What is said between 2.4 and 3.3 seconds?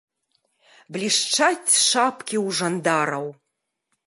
ў жандараў.